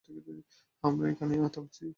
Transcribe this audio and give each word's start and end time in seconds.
আমরা 0.83 1.05
এখানেই 1.09 1.39
থামছি। 1.55 1.85